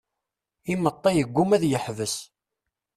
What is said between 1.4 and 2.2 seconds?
ad yeḥbes.